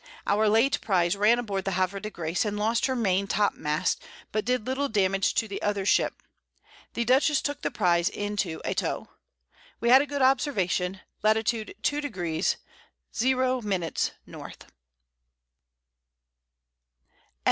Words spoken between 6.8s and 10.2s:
The Dutchess took the Prize into a Tow. We had a